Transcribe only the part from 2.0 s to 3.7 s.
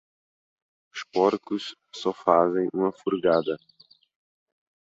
fazem uma furgada.